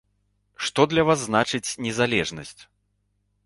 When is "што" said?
0.67-0.81